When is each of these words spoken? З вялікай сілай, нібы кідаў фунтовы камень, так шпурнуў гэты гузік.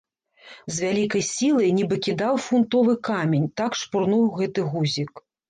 З 0.77 0.83
вялікай 0.85 1.23
сілай, 1.31 1.67
нібы 1.79 1.99
кідаў 2.07 2.39
фунтовы 2.47 2.97
камень, 3.09 3.45
так 3.63 3.79
шпурнуў 3.83 4.27
гэты 4.41 4.67
гузік. 4.75 5.25